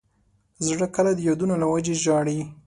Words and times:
زړه 0.67 0.87
کله 0.95 1.11
د 1.15 1.19
یادونو 1.29 1.55
له 1.61 1.67
وجې 1.71 1.95
ژاړي. 2.03 2.39